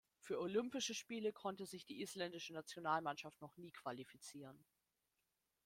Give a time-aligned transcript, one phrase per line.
[0.19, 4.65] Für Olympische Spiele konnte sich die Isländische Nationalmannschaft noch nie qualifizieren.